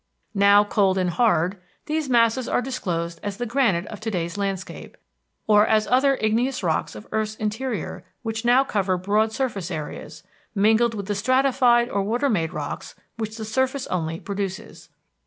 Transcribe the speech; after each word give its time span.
Now, 0.33 0.63
cold 0.63 0.97
and 0.97 1.11
hard, 1.11 1.61
these 1.85 2.09
masses 2.09 2.47
are 2.49 2.59
disclosed 2.59 3.19
as 3.21 3.37
the 3.37 3.45
granite 3.45 3.85
of 3.85 3.99
to 3.99 4.09
day's 4.09 4.35
landscape, 4.35 4.97
or 5.45 5.67
as 5.67 5.85
other 5.85 6.15
igneous 6.19 6.63
rocks 6.63 6.95
of 6.95 7.07
earth's 7.11 7.35
interior 7.35 8.03
which 8.23 8.43
now 8.43 8.63
cover 8.63 8.97
broad 8.97 9.31
surface 9.31 9.69
areas, 9.69 10.23
mingled 10.55 10.95
with 10.95 11.05
the 11.05 11.13
stratified 11.13 11.87
or 11.87 12.01
water 12.01 12.31
made 12.31 12.51
rocks 12.51 12.95
which 13.17 13.37
the 13.37 13.45
surface 13.45 13.85
only 13.91 14.19
produces. 14.19 14.89